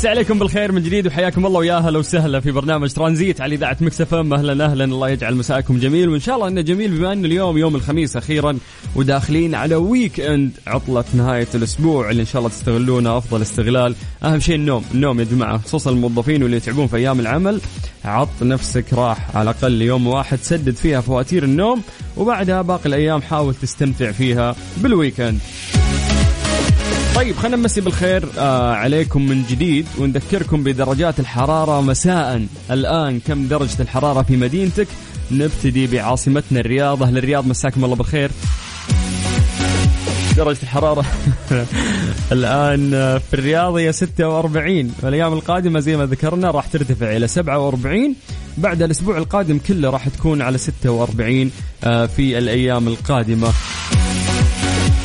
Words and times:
مسي 0.00 0.08
عليكم 0.08 0.38
بالخير 0.38 0.72
من 0.72 0.82
جديد 0.82 1.06
وحياكم 1.06 1.46
الله 1.46 1.58
ويا 1.58 1.76
أهلا 1.76 1.98
وسهلا 1.98 2.40
في 2.40 2.50
برنامج 2.50 2.92
ترانزيت 2.92 3.40
على 3.40 3.54
إذاعة 3.54 3.76
Mix 3.80 4.00
FM. 4.00 4.34
أهلا 4.34 4.64
أهلا. 4.64 4.84
الله 4.84 5.08
يجعل 5.08 5.34
مساءكم 5.34 5.78
جميل. 5.78 6.08
وإن 6.08 6.20
شاء 6.20 6.34
الله 6.36 6.48
إنه 6.48 6.60
جميل 6.60 6.90
بما 6.98 7.12
ان 7.12 7.24
اليوم 7.24 7.58
يوم 7.58 7.76
الخميس 7.76 8.16
أخيرا 8.16 8.58
وداخلين 8.96 9.54
على 9.54 9.74
weekend 9.74 10.50
عطلة 10.66 11.04
نهاية 11.14 11.46
الأسبوع 11.54 12.10
اللي 12.10 12.20
إن 12.20 12.26
شاء 12.26 12.38
الله 12.38 12.50
تستغلونه 12.50 13.16
أفضل 13.18 13.42
استغلال. 13.42 13.94
أهم 14.24 14.40
شيء 14.40 14.54
النوم. 14.54 14.84
النوم 14.94 15.20
يا 15.20 15.24
جماعة. 15.24 15.58
خصوصا 15.58 15.90
الموظفين 15.90 16.42
واللي 16.42 16.56
يتعبون 16.56 16.86
في 16.86 16.96
أيام 16.96 17.20
العمل. 17.20 17.60
عط 18.04 18.42
نفسك 18.42 18.84
راح 18.92 19.36
على 19.36 19.50
الأقل 19.50 19.82
يوم 19.82 20.06
واحد 20.06 20.38
سدد 20.42 20.74
فيها 20.74 21.00
فواتير 21.00 21.44
النوم. 21.44 21.82
وبعدها 22.16 22.62
باقي 22.62 22.86
الأيام 22.86 23.22
حاول 23.22 23.54
تستمتع 23.54 24.12
فيها 24.12 24.56
بال 24.76 24.90
weekend 24.90 25.38
طيب 27.20 27.36
خلينا 27.36 27.56
نمسي 27.56 27.80
بالخير 27.80 28.28
آه 28.38 28.72
عليكم 28.72 29.26
من 29.26 29.42
جديد 29.42 29.86
ونذكركم 29.98 30.62
بدرجات 30.62 31.20
الحرارة 31.20 31.80
مساء. 31.80 32.46
الآن 32.70 33.20
كم 33.20 33.48
درجة 33.48 33.82
الحرارة 33.82 34.22
في 34.22 34.36
مدينتك؟ 34.36 34.86
نبتدي 35.30 35.86
بعاصمتنا 35.86 36.60
الرياض. 36.60 37.02
أهل 37.02 37.18
الرياض 37.18 37.46
مساكم 37.46 37.84
الله 37.84 37.96
بالخير. 37.96 38.30
درجة 40.36 40.58
الحرارة 40.62 41.04
الآن 42.32 42.90
في 43.18 43.34
الرياض 43.34 43.74
هي 43.74 43.92
46 43.92 44.92
والأيام 45.02 45.32
القادمة 45.32 45.80
زي 45.80 45.96
ما 45.96 46.06
ذكرنا 46.06 46.50
راح 46.50 46.66
ترتفع 46.66 47.16
إلى 47.16 47.28
47 47.28 48.14
بعد 48.58 48.82
الأسبوع 48.82 49.18
القادم 49.18 49.58
كله 49.58 49.90
راح 49.90 50.08
تكون 50.08 50.42
على 50.42 50.58
46 50.58 51.50
آه، 51.84 52.06
في 52.06 52.38
الأيام 52.38 52.88
القادمة. 52.88 53.52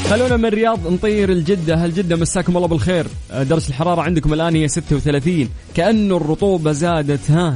خلونا 0.09 0.37
من 0.37 0.45
الرياض 0.45 0.87
نطير 0.87 1.31
الجدة. 1.31 1.75
هل 1.75 1.93
جدة 1.93 2.15
مساكم 2.15 2.57
الله 2.57 2.67
بالخير؟ 2.67 3.07
آه، 3.31 3.43
درجة 3.43 3.69
الحرارة 3.69 4.01
عندكم 4.01 4.33
الآن 4.33 4.55
هي 4.55 4.67
36 4.67 5.49
كأنه 5.75 6.17
الرطوبة 6.17 6.71
زادت 6.71 7.31
ها 7.31 7.55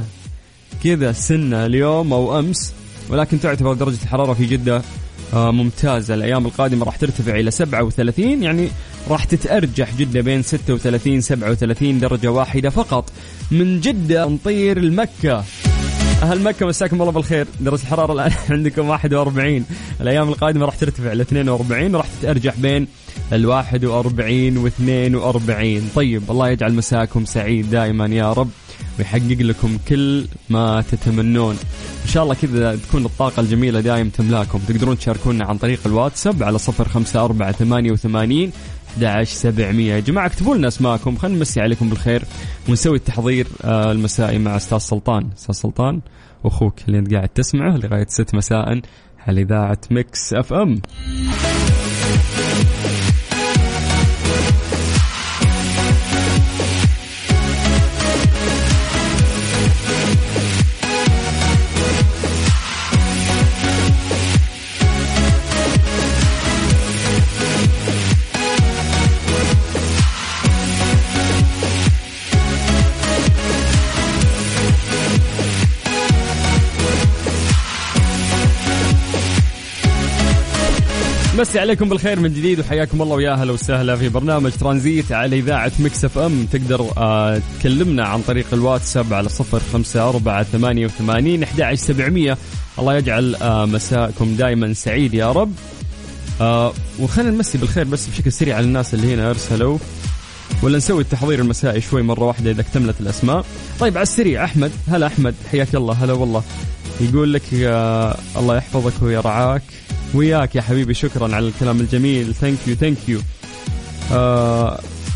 كذا 0.84 1.12
سنة 1.12 1.66
اليوم 1.66 2.12
أو 2.12 2.38
أمس 2.38 2.72
ولكن 3.08 3.40
تعتبر 3.40 3.72
درجة 3.74 4.02
الحرارة 4.02 4.32
في 4.32 4.46
جدة 4.46 4.82
آه، 5.34 5.50
ممتازة. 5.50 6.14
الأيام 6.14 6.46
القادمة 6.46 6.84
راح 6.84 6.96
ترتفع 6.96 7.38
إلى 7.40 7.50
37 7.50 8.42
يعني 8.42 8.68
راح 9.10 9.24
تتأرجح 9.24 9.96
جدة 9.96 10.20
بين 10.20 10.42
36 10.42 11.20
37 11.20 11.98
درجة 12.00 12.28
واحدة 12.32 12.70
فقط. 12.70 13.12
من 13.50 13.80
جدة 13.80 14.26
نطير 14.26 14.76
المكة 14.76 15.44
أهل 16.22 16.42
مكة 16.42 16.66
مساكم 16.66 17.02
الله 17.02 17.12
بالخير. 17.12 17.46
درجة 17.60 17.82
الحرارة 17.82 18.12
الآن 18.12 18.32
عندكم 18.56 18.88
41 18.88 19.64
الأيام 20.00 20.28
القادمة 20.28 20.66
راح 20.66 20.76
ترتفع 20.76 21.12
ل 21.12 21.20
42 21.20 21.94
وراح 21.94 22.06
تتأرجح 22.20 22.54
بين 22.56 22.86
ال 23.32 23.46
41 23.46 24.56
و 24.56 24.66
42 24.66 25.90
طيب 25.94 26.30
الله 26.30 26.48
يجعل 26.48 26.74
مساكم 26.74 27.24
سعيد 27.24 27.70
دائما 27.70 28.06
يا 28.06 28.32
رب 28.32 28.50
ويحقق 28.98 29.36
لكم 29.40 29.78
كل 29.88 30.26
ما 30.50 30.84
تتمنون. 30.90 31.58
إن 32.04 32.08
شاء 32.08 32.22
الله 32.22 32.34
كذا 32.34 32.76
تكون 32.76 33.04
الطاقة 33.04 33.40
الجميلة 33.40 33.80
دائم 33.80 34.08
تملاكم. 34.08 34.58
تقدرون 34.68 34.98
تشاركونا 34.98 35.44
عن 35.44 35.58
طريق 35.58 35.80
الواتساب 35.86 36.42
على 36.42 36.58
صفر 36.58 36.88
خمسة 36.88 37.24
أربعة 37.24 37.52
ثمانية 37.52 37.92
وثمانين 37.92 38.52
11700 38.96 39.86
يا 39.86 40.00
جماعة 40.00 40.26
اكتبوا 40.26 40.56
لنا 40.56 40.68
أسماءكم. 40.68 41.16
خلينا 41.16 41.38
نمسي 41.38 41.60
عليكم 41.60 41.88
بالخير 41.88 42.22
ونسوي 42.68 42.96
التحضير 42.96 43.46
آه، 43.64 43.92
المسائي 43.92 44.38
مع 44.38 44.56
أستاذ 44.56 44.78
سلطان. 44.78 45.28
أستاذ 45.38 45.54
سلطان 45.54 46.00
واخوك 46.44 46.74
اللي 46.88 46.98
أنت 46.98 47.14
قاعد 47.14 47.28
تسمعه 47.28 47.76
لغاية 47.76 48.06
6 48.08 48.36
مساء 48.36 48.80
على 49.26 49.40
إذاعة 49.42 49.78
مكس 49.90 50.34
أف 50.34 50.52
أم. 50.52 50.80
مسي 81.40 81.58
عليكم 81.58 81.88
بالخير 81.88 82.20
من 82.20 82.34
جديد 82.34 82.60
وحياكم 82.60 83.02
الله 83.02 83.16
ويا 83.16 83.32
أهلا 83.32 83.52
وسهلا 83.52 83.96
في 83.96 84.08
برنامج 84.08 84.52
ترانزيت 84.52 85.12
على 85.12 85.38
إذاعة 85.38 85.72
Mix 85.78 86.04
FM. 86.04 86.46
تقدر 86.52 86.92
آه 86.96 87.40
تكلمنا 87.58 88.04
عن 88.04 88.22
طريق 88.22 88.46
الواتساب 88.52 89.14
على 89.14 89.28
صفر 89.28 89.60
خمسة 89.72 90.08
أربعة 90.08 90.42
ثمانية 90.42 90.86
وثمانين 90.86 91.42
أحد 91.42 91.74
سبعمية. 91.74 92.38
الله 92.78 92.96
يجعل 92.96 93.34
آه 93.34 93.66
مساءكم 93.66 94.34
دائما 94.34 94.72
سعيد 94.72 95.14
يا 95.14 95.32
رب. 95.32 95.52
آه 96.40 96.72
وخلينا 96.98 97.30
نمسي 97.30 97.58
بالخير 97.58 97.84
بس 97.84 98.06
بشكل 98.06 98.32
سريع 98.32 98.56
على 98.56 98.66
الناس 98.66 98.94
اللي 98.94 99.14
هنا. 99.14 99.30
أرسلوا. 99.30 99.78
ولا 100.62 100.76
نسوي 100.76 101.02
التحضير 101.02 101.38
المسائي 101.38 101.80
شوي 101.80 102.02
مرة 102.02 102.24
واحدة 102.24 102.50
إذا 102.50 102.60
اكتملت 102.60 103.00
الأسماء. 103.00 103.44
طيب 103.80 103.96
على 103.96 104.02
السريع 104.02 104.44
أحمد. 104.44 104.72
هلا 104.88 105.06
أحمد 105.06 105.34
حياك 105.50 105.74
الله. 105.74 105.94
هلا 105.94 106.12
والله. 106.12 106.42
يقول 107.00 107.32
لك 107.32 107.42
الله 108.36 108.56
يحفظك 108.56 109.02
ويرعاك. 109.02 109.62
وياك 110.14 110.54
يا 110.56 110.62
حبيبي 110.62 110.94
شكرا 110.94 111.36
على 111.36 111.48
الكلام 111.48 111.80
الجميل. 111.80 112.34
thank 112.34 112.58
you 112.66 112.74
thank 112.74 113.08
you 113.08 113.20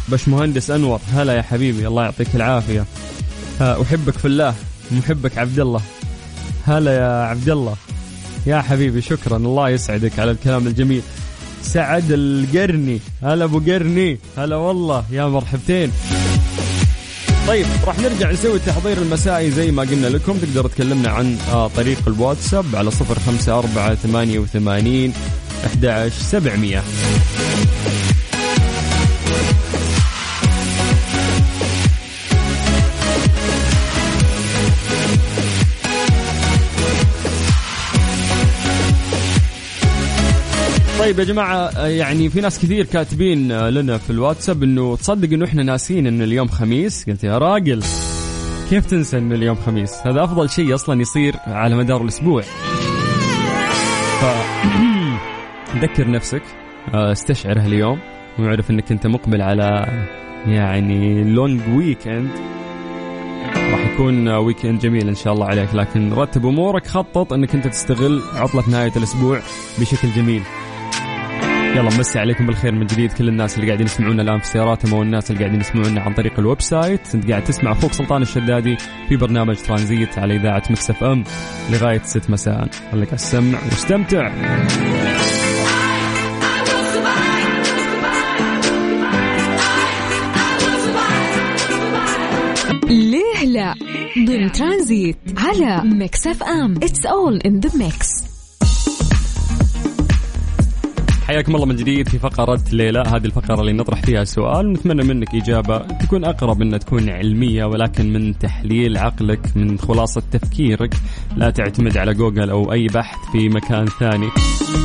باش 0.09 0.29
مهندس 0.29 0.71
أنور 0.71 1.01
هلا 1.13 1.33
يا 1.33 1.43
حبيبي 1.43 1.89
الله 1.89 2.03
يعطيك 2.03 2.29
العافية. 2.35 2.85
آه 3.61 3.83
أحبك 3.83 4.19
في 4.19 4.25
الله 4.25 4.55
محبك 4.91 5.39
عبد 5.39 5.61
الله. 5.61 5.81
هلا 6.67 6.97
يا 6.97 7.25
عبد 7.25 7.49
الله. 7.49 7.77
يا 8.47 8.61
حبيبي 8.61 9.01
شكرا 9.01 9.37
الله 9.37 9.69
يسعدك 9.69 10.19
على 10.19 10.31
الكلام 10.31 10.67
الجميل. 10.67 11.03
سعد 11.63 12.05
القرني 12.11 13.01
هلا 13.23 13.45
أبو 13.45 13.59
قرني 13.59 14.19
هلا 14.39 14.57
والله 14.57 15.05
يا 15.11 15.25
مرحبتين. 15.25 15.91
طيب 17.47 17.67
راح 17.87 17.99
نرجع 17.99 18.31
نسوي 18.31 18.57
التحضير 18.57 18.99
المسائي 18.99 19.51
زي 19.51 19.71
ما 19.71 19.83
قلنا 19.83 20.07
لكم. 20.07 20.39
تقدر 20.39 20.69
تكلمنا 20.69 21.09
عن 21.09 21.39
آه، 21.53 21.69
طريق 21.69 21.99
الواتساب 22.07 22.65
على 22.75 22.91
صفر 22.91 23.19
خمسة 23.19 23.59
أربعة 23.59 23.95
ثمانية 23.95 24.39
وثمانين 24.39 25.13
أحد 25.67 25.87
عشر 25.87 26.23
سبعمية. 26.23 26.83
طيب 41.05 41.19
يا 41.19 41.25
جماعة 41.25 41.87
يعني 41.87 42.31
في 42.31 42.41
ناس 42.41 42.59
كثير 42.59 42.85
كاتبين 42.85 43.69
لنا 43.69 43.99
في 43.99 44.11
الواتساب 44.11 44.63
إنه 44.63 44.97
تصدق 44.97 45.33
إنه 45.33 45.45
إحنا 45.45 45.63
ناسين 45.63 46.07
إنه 46.07 46.25
اليوم 46.25 46.49
خميس؟ 46.49 47.11
قلت 47.11 47.25
يا 47.25 47.39
راجل 47.39 47.83
كيف 48.71 48.87
تنسى 48.87 49.19
إنه 49.19 49.35
اليوم 49.35 49.57
خميس؟ 49.57 49.93
هذا 50.07 50.25
أفضل 50.25 50.51
شيء 50.51 50.75
أصلا 50.75 51.01
يصير 51.01 51.35
على 51.47 51.77
مدار 51.77 52.03
الأسبوع. 52.03 52.43
ف 54.21 54.25
ذكر 55.83 56.11
نفسك 56.11 56.43
استشعر 56.95 57.59
هاليوم 57.59 57.99
وأعرف 58.39 58.71
إنك 58.71 58.93
أنت 58.93 59.07
مقبل 59.07 59.43
على 59.43 59.87
يعني 60.47 61.25
long 61.25 61.61
weekend 61.77 62.31
يكون 63.93 64.29
ويكند 64.29 64.81
جميل 64.81 65.09
إن 65.09 65.15
شاء 65.15 65.33
الله 65.33 65.47
عليك 65.47 65.75
لكن 65.75 66.13
رتب 66.13 66.47
أمورك 66.47 66.87
خطط 66.87 67.33
إنك 67.33 67.55
أنت 67.55 67.69
تستغل 67.69 68.23
عطلة 68.35 68.71
نهاية 68.71 68.93
الأسبوع 68.97 69.41
بشكل 69.79 70.09
جميل. 70.17 70.43
يلا 71.75 71.99
مسي 71.99 72.19
عليكم 72.19 72.47
بالخير 72.47 72.73
من 72.73 72.87
جديد. 72.87 73.13
كل 73.13 73.29
الناس 73.29 73.55
اللي 73.57 73.67
قاعدين 73.67 73.87
يسمعونا 73.87 74.23
الآن 74.23 74.39
في 74.39 74.47
سياراتهم 74.47 74.95
أو 74.95 75.03
الناس 75.03 75.31
اللي 75.31 75.41
قاعدين 75.41 75.61
يسمعونا 75.61 76.01
عن 76.01 76.15
طريق 76.15 76.39
ال 76.39 76.61
website. 76.61 77.15
أنت 77.15 77.31
قاعد 77.31 77.45
تسمع 77.45 77.75
أخوك 77.75 77.93
سلطان 77.93 78.23
الشدادي 78.23 78.77
في 79.09 79.17
برنامج 79.17 79.57
ترانزيت 79.57 80.19
على 80.19 80.37
إذاعة 80.37 80.63
Mix 80.71 81.05
FM 81.05 81.25
لغاية 81.71 82.01
6 82.05 82.31
مساء. 82.31 82.69
خليك 82.93 83.13
السمع 83.13 83.59
واستمتع. 83.65 84.31
ليه 92.89 93.45
لا؟ 93.45 93.75
ضمن 94.27 94.53
ترانزيت 94.53 95.17
على 95.37 95.83
Mix 95.85 96.27
FM. 96.27 96.75
it's 96.77 97.07
all 97.07 97.37
in 97.37 97.61
the 97.61 97.79
mix 97.79 98.24
حياكم 101.35 101.55
الله 101.55 101.67
من 101.67 101.77
جديد 101.77 102.09
في 102.09 102.19
فقرة 102.19 102.61
ليه 102.73 102.91
لا. 102.91 103.03
هذه 103.07 103.25
الفقرة 103.25 103.61
اللي 103.61 103.73
نطرح 103.73 104.03
فيها 104.03 104.25
سؤال 104.25 104.67
ونتمنى 104.67 105.03
منك 105.03 105.35
إجابة 105.35 105.79
تكون 105.79 106.25
أقرب 106.25 106.63
أنها 106.63 106.79
تكون 106.79 107.11
علمية 107.11 107.65
ولكن 107.65 108.13
من 108.13 108.39
تحليل 108.39 108.99
عقلك 108.99 109.57
من 109.57 109.79
خلاصة 109.79 110.23
تفكيرك. 110.31 110.95
لا 111.37 111.51
تعتمد 111.51 111.97
على 111.97 112.15
جوجل 112.15 112.51
أو 112.51 112.73
أي 112.73 112.87
بحث 112.87 113.19
في 113.33 113.49
مكان 113.49 113.87
ثاني. 113.87 114.29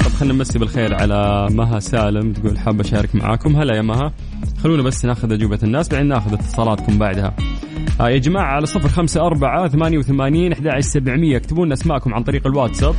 طب 0.05 0.11
خلينا 0.11 0.33
نمسي 0.33 0.59
بالخير 0.59 0.93
على 0.93 1.47
مها 1.51 1.79
سالم. 1.79 2.33
تقول 2.33 2.59
حابة 2.59 2.81
أشارك 2.81 3.15
معاكم. 3.15 3.55
هلا 3.55 3.75
يا 3.75 3.81
مها. 3.81 4.13
خلونا 4.63 4.83
بس 4.83 5.05
ناخذ 5.05 5.33
أجوبة 5.33 5.59
الناس 5.63 5.89
بعدين 5.89 6.07
ناخذ 6.07 6.33
اتصالاتكم 6.33 6.97
بعدها. 6.97 7.35
آه 8.01 8.09
يا 8.09 8.17
جماعة 8.17 8.55
على 8.55 8.65
صفر 8.65 8.89
خمسة 8.89 9.21
أربعة 9.21 9.67
ثمانية 9.67 9.97
وثمانين 9.97 10.53
أحد 10.53 10.79
سبعمية. 10.79 11.37
اكتبوا 11.37 11.73
أسماءكم 11.73 12.13
عن 12.13 12.23
طريق 12.23 12.47
الواتساب. 12.47 12.95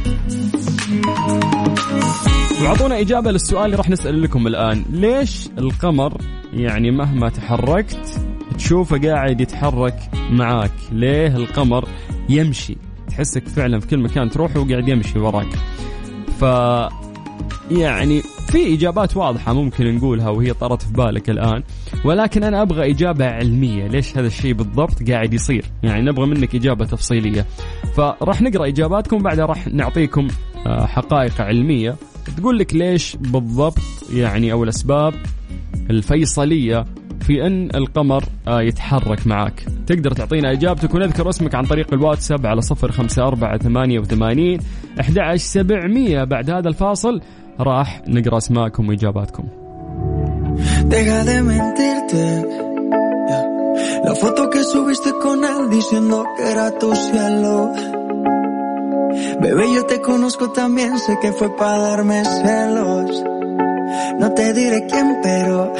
واعطونا 2.60 3.00
إجابة 3.00 3.30
للسؤال 3.30 3.64
اللي 3.64 3.76
راح 3.76 3.90
نسأل 3.90 4.22
لكم 4.22 4.46
الآن. 4.46 4.84
ليش 4.90 5.48
القمر 5.58 6.12
يعني 6.52 6.90
مهما 6.90 7.28
تحركت 7.28 8.20
تشوفه 8.58 8.98
قاعد 9.08 9.40
يتحرك 9.40 10.10
معاك؟ 10.30 10.72
ليه 10.92 11.36
القمر 11.36 11.88
يمشي؟ 12.28 12.76
تحسك 13.08 13.48
فعلا 13.48 13.80
في 13.80 13.86
كل 13.86 13.98
مكان 13.98 14.30
تروح 14.30 14.56
وقاعد 14.56 14.88
يمشي 14.88 15.18
وراك. 15.18 15.48
ف 16.40 16.42
يعني 17.70 18.22
في 18.48 18.74
إجابات 18.74 19.16
واضحة 19.16 19.52
ممكن 19.52 19.94
نقولها 19.94 20.28
وهي 20.28 20.52
طرت 20.52 20.82
في 20.82 20.92
بالك 20.92 21.30
الآن 21.30 21.62
ولكن 22.04 22.44
أنا 22.44 22.62
أبغى 22.62 22.90
إجابة 22.90 23.26
علمية. 23.26 23.86
ليش 23.86 24.18
هذا 24.18 24.26
الشيء 24.26 24.52
بالضبط 24.52 25.10
قاعد 25.10 25.34
يصير؟ 25.34 25.64
يعني 25.82 26.02
نبغى 26.02 26.26
منك 26.26 26.54
إجابة 26.54 26.84
تفصيلية. 26.84 27.46
فراح 27.96 28.42
نقرأ 28.42 28.66
إجاباتكم 28.66 29.18
بعدها 29.18 29.46
راح 29.46 29.66
نعطيكم 29.68 30.28
آه، 30.66 30.86
حقائق 30.86 31.40
علمية. 31.40 31.96
تقول 32.36 32.58
لك 32.58 32.74
ليش 32.74 33.16
بالضبط 33.16 33.78
يعني 34.12 34.52
أو 34.52 34.64
الأسباب 34.64 35.14
الفيصلية 35.90 36.84
في 37.20 37.46
أن 37.46 37.68
القمر 37.74 38.24
آه، 38.48 38.62
يتحرك 38.62 39.26
معك 39.26 39.66
تقدر 39.86 40.12
تعطينا 40.12 40.52
إجابتك 40.52 40.94
ونذكر 40.94 41.28
اسمك 41.28 41.54
عن 41.54 41.64
طريق 41.64 41.94
الواتساب 41.94 42.46
على 42.46 42.60
صفر 42.60 42.92
خمسة 42.92 43.22
أربعة 43.22 43.58
ثمانية 43.58 43.98
وثمانين 43.98 44.60
أحد 45.00 45.36
سبعمية. 45.36 46.24
بعد 46.24 46.50
هذا 46.50 46.68
الفاصل 46.68 47.20
راح 47.60 48.02
نقرأ 48.08 48.36
أسماءكم 48.36 48.88
وإجاباتكم. 48.88 49.44
La 54.04 54.14
foto 54.22 54.50
que 54.52 54.62
subiste 54.64 55.10
con 55.24 55.38
él 55.44 55.70
diciendo 55.70 56.24
que 56.36 56.44
era 56.52 56.66
tu 56.78 56.94
cielo. 56.94 57.99
Bebé, 59.42 59.72
yo 59.74 59.86
te 59.86 60.00
conozco 60.00 60.50
también, 60.50 60.98
sé 60.98 61.18
que 61.22 61.32
fue 61.32 61.56
para 61.56 61.78
darme 61.78 62.22
celos. 62.24 63.24
No 64.18 64.32
te 64.34 64.52
diré 64.52 64.86
quién, 64.86 65.18
pero 65.22 65.72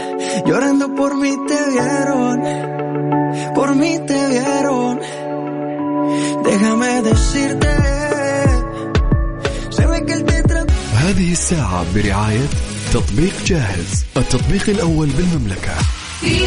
llorando 0.47 0.95
por 0.95 1.17
mí 1.17 1.37
te 1.47 1.59
vieron. 1.71 2.41
Por 3.55 3.77
mí 3.77 3.99
te 4.07 4.29
vieron. 4.29 5.01
Déjame 6.45 7.03
decirte. 7.03 7.69
Se 9.71 9.87
ve 9.87 10.07
que 10.07 10.13
el 10.15 10.25
tetra... 10.25 10.67
هذه 11.01 11.33
الساعة 11.33 11.85
برعاية 11.95 12.47
تطبيق 12.95 13.35
جاهز 13.47 14.05
التطبيق 14.17 14.69
الأول 14.69 15.09
بالمملكة 15.09 15.75
في 16.21 16.47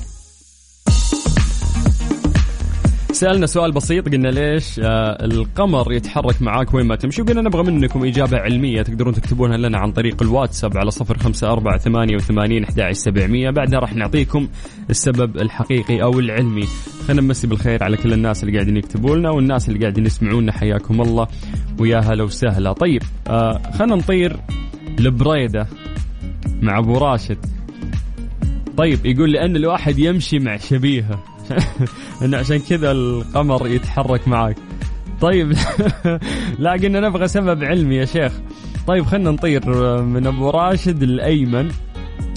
سألنا 3.21 3.45
سؤال 3.45 3.71
بسيط 3.71 4.09
قلنا 4.09 4.27
ليش 4.27 4.79
آه 4.79 5.25
القمر 5.25 5.93
يتحرك 5.93 6.41
معاك 6.41 6.73
وين 6.73 6.85
ما 6.85 6.95
تمشي 6.95 7.21
وقلنا 7.21 7.41
نبغى 7.41 7.63
منكم 7.63 8.05
إجابة 8.05 8.37
علمية 8.37 8.81
تقدرون 8.81 9.13
تكتبونها 9.13 9.57
لنا 9.57 9.77
عن 9.77 9.91
طريق 9.91 10.23
الواتساب 10.23 10.77
على 10.77 10.91
صفر 10.91 11.17
خمسة 11.17 11.51
أربعة 11.51 11.77
ثمانية 11.77 12.15
وثمانين 12.15 12.63
أحد 12.63 12.91
سبعمية. 12.91 13.49
بعدها 13.49 13.79
راح 13.79 13.95
نعطيكم 13.95 14.47
السبب 14.89 15.37
الحقيقي 15.37 16.03
أو 16.03 16.19
العلمي. 16.19 16.67
خلينا 17.07 17.21
نمسي 17.21 17.47
بالخير 17.47 17.83
على 17.83 17.97
كل 17.97 18.13
الناس 18.13 18.43
اللي 18.43 18.53
قاعدين 18.53 18.77
يكتبوا 18.77 19.15
لنا 19.15 19.29
والناس 19.29 19.69
اللي 19.69 19.79
قاعدين 19.79 20.05
يسمعونا 20.05 20.51
حياكم 20.51 21.01
الله 21.01 21.27
ويا 21.79 21.99
هلا 21.99 22.23
وسهلا. 22.23 22.73
طيب 22.73 23.03
آه 23.27 23.61
خلينا 23.73 23.95
نطير 23.95 24.39
لبريدة 24.99 25.67
مع 26.61 26.79
أبو 26.79 26.97
راشد. 26.97 27.37
طيب 28.81 29.05
يقول 29.05 29.31
لأن 29.31 29.55
الواحد 29.55 29.99
يمشي 29.99 30.39
مع 30.39 30.57
شبيهه. 30.57 31.23
انه 32.21 32.37
عشان 32.37 32.59
كذا 32.59 32.91
القمر 32.91 33.67
يتحرك 33.67 34.27
معك 34.27 34.55
طيب 35.21 35.53
لا 36.59 36.71
قلنا 36.71 36.99
نبغى 36.99 37.27
سبب 37.27 37.63
علمي 37.63 37.95
يا 37.95 38.05
شيخ. 38.05 38.33
طيب 38.87 39.05
خلينا 39.05 39.31
نطير 39.31 39.61
من 40.01 40.27
أبو 40.27 40.49
راشد 40.49 41.03
الأيمن. 41.03 41.71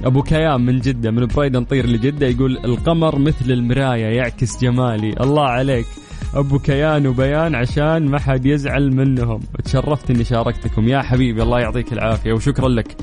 أبو 0.05 0.23
كيام 0.23 0.67
من 0.67 0.79
جدة 0.81 1.11
من 1.11 1.27
بريدة 1.27 1.61
نطير 1.61 1.87
لجدة 1.87 2.27
يقول 2.27 2.59
القمر 2.65 3.19
مثل 3.19 3.51
المرايه 3.51 4.07
يعكس 4.07 4.61
جمالي. 4.63 5.15
الله 5.21 5.47
عليك. 5.47 5.87
أبو 6.35 6.59
كيان 6.59 7.07
وبيان 7.07 7.55
عشان 7.55 8.07
ما 8.07 8.19
حد 8.19 8.47
يزعل 8.47 8.93
منهم. 8.97 9.41
تشرفت 9.65 10.11
إني 10.11 10.25
شاركتكم. 10.25 10.89
يا 10.89 11.03
حبيبي 11.03 11.43
الله 11.43 11.61
يعطيك 11.61 11.93
العافية 11.93 12.33
وشكرا 12.33 12.69
لك. 12.69 12.97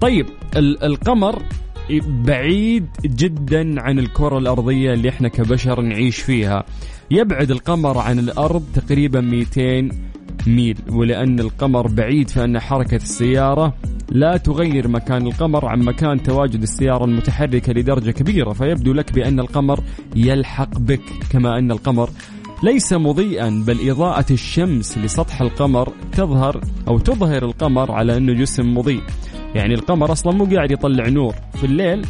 طيب 0.00 0.26
القمر 0.56 1.42
بعيد 2.26 2.86
جدا 3.04 3.82
عن 3.82 3.98
الكرة 3.98 4.38
الأرضية 4.38 4.92
اللي 4.92 5.08
إحنا 5.08 5.28
كبشر 5.28 5.80
نعيش 5.80 6.18
فيها. 6.18 6.64
يبعد 7.10 7.50
القمر 7.50 7.98
عن 7.98 8.18
الأرض 8.18 8.64
تقريبا 8.74 9.20
200 9.20 9.88
ميل 10.46 10.78
ولأن 10.90 11.40
القمر 11.40 11.86
بعيد 11.86 12.30
فإن 12.30 12.60
حركة 12.60 12.96
السيارة 12.96 13.74
لا 14.10 14.36
تغير 14.36 14.88
مكان 14.88 15.26
القمر 15.26 15.66
عن 15.66 15.78
مكان 15.78 16.22
تواجد 16.22 16.62
السيارة 16.62 17.04
المتحركة 17.04 17.72
لدرجة 17.72 18.10
كبيرة. 18.10 18.52
فيبدو 18.52 18.92
لك 18.92 19.12
بأن 19.12 19.40
القمر 19.40 19.80
يلحق 20.16 20.78
بك 20.78 21.02
كما 21.30 21.58
أن 21.58 21.70
القمر 21.70 22.10
ليس 22.62 22.92
مضيئا 22.92 23.64
بل 23.66 23.90
إضاءة 23.90 24.32
الشمس 24.32 24.98
لسطح 24.98 25.40
القمر 25.40 25.92
تظهر 26.12 26.60
أو 26.88 26.98
تظهر 26.98 27.44
القمر 27.44 27.92
على 27.92 28.16
أنه 28.16 28.32
جسم 28.32 28.74
مضيء. 28.74 29.02
يعني 29.54 29.74
القمر 29.74 30.12
أصلا 30.12 30.32
مو 30.32 30.44
قاعد 30.44 30.70
يطلع 30.70 31.08
نور. 31.08 31.34
في 31.54 31.64
الليل 31.64 32.06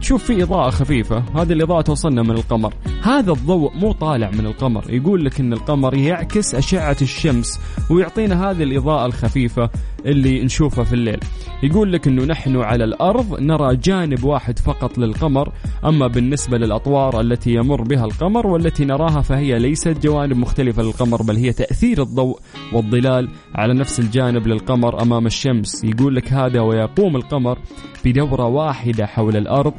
تشوف 0.00 0.24
في 0.24 0.42
إضاءة 0.42 0.70
خفيفة 0.70 1.24
هذه 1.34 1.52
الإضاءة 1.52 1.80
توصلنا 1.80 2.22
من 2.22 2.30
القمر. 2.30 2.74
هذا 3.02 3.32
الضوء 3.32 3.76
مو 3.76 3.92
طالع 3.92 4.30
من 4.30 4.46
القمر 4.46 4.84
يقول 4.90 5.24
لك 5.24 5.40
أن 5.40 5.52
القمر 5.52 5.94
يعكس 5.94 6.54
أشعة 6.54 6.96
الشمس 7.02 7.60
ويعطينا 7.90 8.50
هذه 8.50 8.62
الإضاءة 8.62 9.06
الخفيفة. 9.06 9.70
اللي 10.06 10.44
نشوفها 10.44 10.84
في 10.84 10.92
الليل. 10.92 11.18
يقول 11.62 11.92
لك 11.92 12.08
أنه 12.08 12.24
نحن 12.24 12.56
على 12.56 12.84
الأرض 12.84 13.40
نرى 13.40 13.76
جانب 13.76 14.24
واحد 14.24 14.58
فقط 14.58 14.98
للقمر 14.98 15.52
أما 15.84 16.06
بالنسبة 16.06 16.58
للأطوار 16.58 17.20
التي 17.20 17.50
يمر 17.54 17.82
بها 17.82 18.04
القمر 18.04 18.46
والتي 18.46 18.84
نراها 18.84 19.20
فهي 19.20 19.58
ليست 19.58 19.88
جوانب 20.02 20.36
مختلفة 20.36 20.82
للقمر 20.82 21.22
بل 21.22 21.36
هي 21.36 21.52
تأثير 21.52 22.02
الضوء 22.02 22.38
والظلال 22.72 23.28
على 23.54 23.74
نفس 23.74 24.00
الجانب 24.00 24.46
للقمر 24.46 25.02
أمام 25.02 25.26
الشمس. 25.26 25.84
يقول 25.84 26.16
لك 26.16 26.32
هذا 26.32 26.60
ويقوم 26.60 27.16
القمر 27.16 27.58
بدورة 28.04 28.46
واحدة 28.46 29.06
حول 29.06 29.36
الأرض 29.36 29.74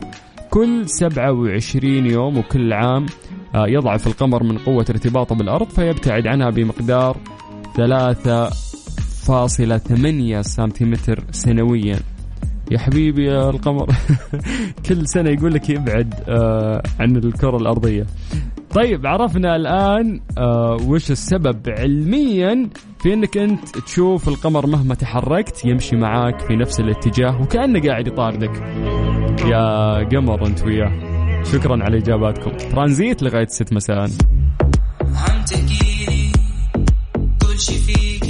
كل 0.49 0.89
27 0.89 2.05
يوم 2.05 2.37
وكل 2.37 2.73
عام 2.73 3.05
آه، 3.55 3.67
يضعف 3.67 4.07
القمر 4.07 4.43
من 4.43 4.57
قوة 4.57 4.85
ارتباطه 4.89 5.35
بالأرض 5.35 5.69
فيبتعد 5.69 6.27
عنها 6.27 6.49
بمقدار 6.49 7.17
3.8 9.27 10.41
سنتيمتر 10.41 11.23
سنويا. 11.31 11.99
يا 12.71 12.77
حبيبي 12.77 13.25
يا 13.25 13.49
القمر. 13.49 13.87
كل 14.85 15.07
سنة 15.07 15.29
يقول 15.29 15.53
لك 15.53 15.69
يبعد 15.69 16.13
آه 16.27 16.83
عن 16.99 17.15
الكرة 17.15 17.57
الأرضية. 17.57 18.05
طيب 18.71 19.07
عرفنا 19.07 19.55
الآن 19.55 20.21
آه 20.37 20.77
وش 20.87 21.11
السبب 21.11 21.69
علميا 21.69 22.69
في 22.99 23.13
إنك 23.13 23.37
أنت 23.37 23.77
تشوف 23.77 24.27
القمر 24.27 24.67
مهما 24.67 24.95
تحركت 24.95 25.65
يمشي 25.65 25.95
معاك 25.95 26.39
في 26.39 26.55
نفس 26.55 26.79
الاتجاه 26.79 27.41
وكأنه 27.41 27.81
قاعد 27.87 28.07
يطاردك. 28.07 28.55
يا 29.45 30.03
قمر 30.03 30.47
أنت 30.47 30.63
وياه. 30.63 30.91
شكرا 31.43 31.83
على 31.83 31.97
إجاباتكم. 31.97 32.51
ترانزيت 32.57 33.23
لغاية 33.23 33.47
6 33.49 33.75
مساء. 33.75 33.97
عم 33.97 34.07
تحكيلي 35.47 36.31
كل 37.41 37.59
شي 37.59 37.73
فيكي 37.73 38.26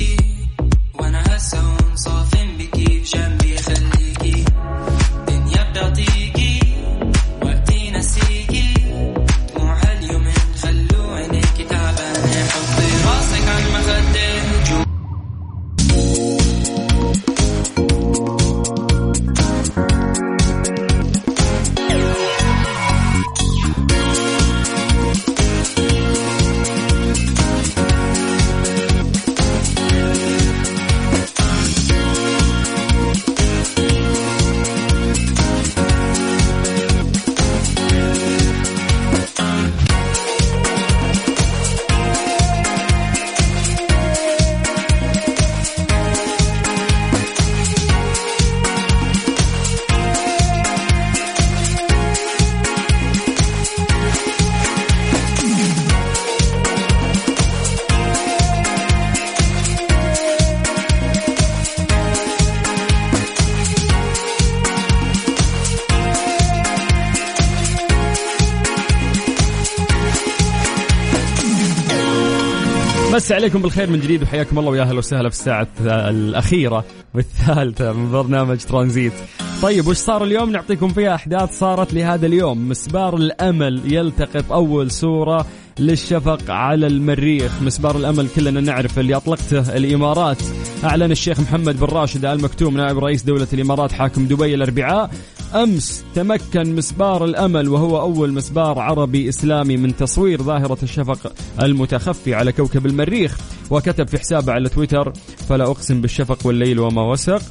مسي 73.27 73.36
عليكم 73.36 73.62
بالخير 73.62 73.89
من 73.89 74.00
جديد 74.00 74.24
وحياكم 74.24 74.60
الله 74.60 74.72
ويا 74.72 74.81
أهلا 74.81 74.98
وسهلا 74.98 75.29
في 75.29 75.36
الساعة 75.36 75.67
الأخيرة 75.86 76.86
والثالثة 77.15 77.93
من 77.93 78.12
برنامج 78.12 78.57
ترانزيت. 78.57 79.13
طيب 79.62 79.88
وش 79.88 79.98
صار 79.98 80.24
اليوم؟ 80.24 80.51
نعطيكم 80.51 80.89
فيها 80.89 81.15
أحداث 81.15 81.60
صارت 81.60 81.93
لهذا 81.93 82.25
اليوم، 82.25 82.69
مسبار 82.69 83.15
الأمل 83.15 83.93
يلتقط 83.93 84.51
أول 84.51 84.91
صورة 84.91 85.46
للشفق 85.79 86.51
على 86.51 86.88
المريخ، 86.88 87.62
مسبار 87.62 87.98
الأمل 87.98 88.27
كلنا 88.36 88.62
نعرف 88.62 89.00
اللي 89.00 89.15
أطلقته 89.15 89.77
الإمارات. 89.77 90.41
أعلن 90.84 91.12
الشيخ 91.12 91.39
محمد 91.39 91.79
بن 91.79 91.86
راشد 91.86 92.25
آل 92.25 92.41
مكتوم 92.41 92.77
نائب 92.77 93.00
رئيس 93.00 93.24
دولة 93.24 93.48
الإمارات 93.53 93.91
حاكم 93.91 94.25
دبي 94.25 94.55
الأربعاء 94.55 95.10
أمس 95.56 96.06
تمكن 96.16 96.75
مسبار 96.75 97.25
الأمل 97.25 97.70
وهو 97.70 98.01
أول 98.01 98.34
مسبار 98.34 98.80
عربي 98.80 99.30
إسلامي 99.30 99.77
من 99.77 99.96
تصوير 99.96 100.42
ظاهرة 100.42 100.77
الشفق 100.84 101.34
المتخفي 101.63 102.34
على 102.34 102.51
كوكب 102.51 102.86
المريخ 102.86 103.38
وكتب 103.72 104.08
في 104.08 104.18
حسابه 104.18 104.54
على 104.54 104.70
تويتر 104.70 105.13
فلا 105.50 105.63
أقسم 105.63 106.01
بالشفق 106.01 106.48
والليل 106.48 106.80
وما 106.80 107.01
وسق 107.12 107.42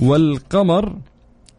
والقمر 0.00 0.96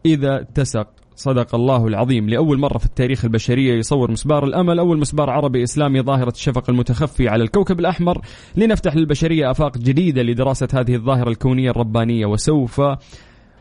إذا 0.06 0.40
اتسق. 0.40 0.86
صدق 1.16 1.54
الله 1.54 1.86
العظيم. 1.86 2.28
لأول 2.28 2.58
مرة 2.58 2.78
في 2.78 2.86
التاريخ 2.86 3.24
البشرية 3.24 3.74
يصور 3.74 4.10
مسبار 4.10 4.44
الأمل 4.44 4.78
أول 4.78 4.98
مسبار 4.98 5.30
عربي 5.30 5.62
إسلامي 5.62 6.00
ظاهرة 6.00 6.30
الشفق 6.30 6.70
المتخفي 6.70 7.28
على 7.28 7.44
الكوكب 7.44 7.80
الأحمر. 7.80 8.20
لنفتح 8.56 8.96
للبشرية 8.96 9.50
آفاق 9.50 9.78
جديدة 9.78 10.22
لدراسة 10.22 10.68
هذه 10.74 10.94
الظاهرة 10.94 11.28
الكونية 11.28 11.70
الربانية 11.70 12.26
وسوف 12.26 12.80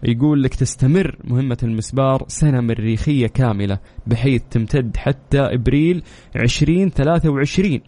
يقول 0.05 0.43
لك 0.43 0.55
تستمر 0.55 1.15
مهمة 1.23 1.57
المسبار 1.63 2.25
سنة 2.27 2.61
مريخية 2.61 3.27
كاملة 3.27 3.79
بحيث 4.07 4.41
تمتد 4.51 4.97
حتى 4.97 5.39
إبريل 5.39 6.03
2023 6.35 7.79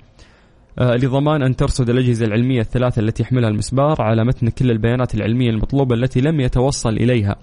آه 0.79 0.95
لضمان 0.95 1.41
أن 1.43 1.55
ترصد 1.55 1.89
الأجهزة 1.89 2.25
العلمية 2.25 2.62
الثلاثة 2.62 3.00
التي 3.00 3.24
يحملها 3.24 3.50
المسبار 3.50 4.01
على 4.01 4.24
متن 4.25 4.50
كل 4.50 4.72
البيانات 4.72 5.15
العلمية 5.15 5.50
المطلوبة 5.50 5.95
التي 5.95 6.22
لم 6.22 6.39
يتوصل 6.39 6.89
إليها. 6.89 7.36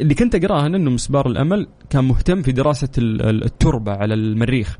اللي 0.00 0.14
كنت 0.14 0.34
أقرأها 0.34 0.66
أنه 0.66 0.90
مسبار 0.90 1.26
الأمل 1.26 1.66
كان 1.90 2.04
مهتم 2.04 2.42
في 2.42 2.52
دراسة 2.52 2.88
التربة 2.98 3.92
على 3.92 4.14
المريخ. 4.14 4.78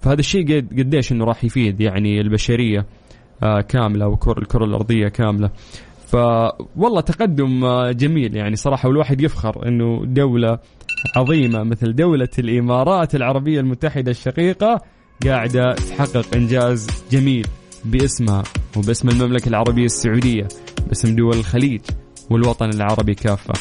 فهذا 0.00 0.20
الشيء 0.20 0.60
قديش 0.60 1.12
أنه 1.12 1.24
راح 1.24 1.44
يفيد 1.44 1.80
يعني 1.80 2.20
البشرية 2.20 2.86
آه 3.42 3.60
كاملة 3.60 4.06
والكرة 4.06 4.64
الأرضية 4.64 5.08
كاملة. 5.08 5.50
فوالله 6.10 7.00
تقدم 7.00 7.66
جميل 7.90 8.36
يعني 8.36 8.56
صراحة 8.56 8.88
والواحد 8.88 9.20
يفخر 9.20 9.68
أنه 9.68 10.04
دولة 10.04 10.58
عظيمة 11.16 11.62
مثل 11.62 11.94
دولة 11.94 12.28
الإمارات 12.38 13.14
العربية 13.14 13.60
المتحدة 13.60 14.10
الشقيقة 14.10 14.80
قاعدة 15.26 15.72
تحقق 15.72 16.34
إنجاز 16.34 16.86
جميل 17.10 17.46
باسمها 17.84 18.42
وباسم 18.76 19.08
المملكة 19.08 19.48
العربية 19.48 19.84
السعودية 19.84 20.48
باسم 20.88 21.16
دول 21.16 21.36
الخليج 21.36 21.80
والوطن 22.30 22.68
العربي 22.68 23.14
كافة. 23.14 23.54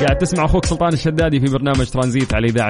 قاعد 0.00 0.18
تسمع 0.18 0.44
أخوك 0.44 0.64
سلطان 0.66 0.92
الشدادي 0.92 1.40
في 1.40 1.52
برنامج 1.52 1.86
ترانزيت 1.90 2.34
على 2.34 2.46
إذاعة 2.46 2.64